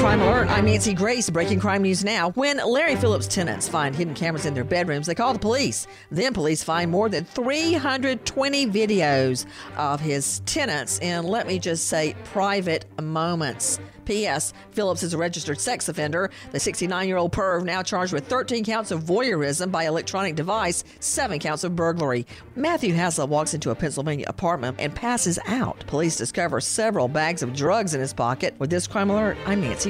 [0.00, 2.30] Crime Alert, I'm Nancy Grace, breaking crime news now.
[2.30, 5.86] When Larry Phillips' tenants find hidden cameras in their bedrooms, they call the police.
[6.10, 9.44] Then police find more than 320 videos
[9.76, 13.78] of his tenants in, let me just say, private moments.
[14.10, 14.52] P.S.
[14.72, 16.30] Phillips is a registered sex offender.
[16.50, 20.82] The 69 year old perv now charged with 13 counts of voyeurism by electronic device,
[20.98, 22.26] seven counts of burglary.
[22.56, 25.84] Matthew Hassel walks into a Pennsylvania apartment and passes out.
[25.86, 28.56] Police discover several bags of drugs in his pocket.
[28.58, 29.89] With this crime alert, I'm Nancy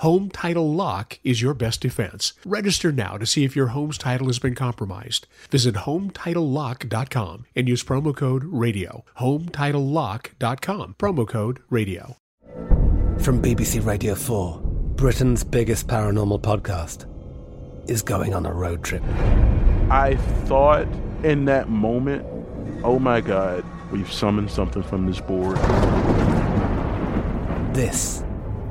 [0.00, 2.32] Home Title Lock is your best defense.
[2.46, 5.26] Register now to see if your home's title has been compromised.
[5.50, 9.04] Visit HometitleLock.com and use promo code RADIO.
[9.18, 12.16] HometitleLock.com, promo code RADIO.
[13.18, 14.60] From BBC Radio 4,
[14.96, 17.04] Britain's biggest paranormal podcast
[17.86, 19.02] is going on a road trip.
[19.90, 20.88] I thought
[21.22, 22.26] in that moment,
[22.82, 23.62] oh my God,
[23.92, 25.58] we've summoned something from this board.
[27.74, 28.24] This